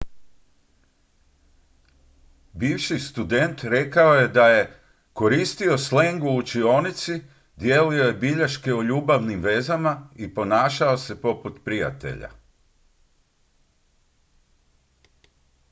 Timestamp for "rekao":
3.63-4.13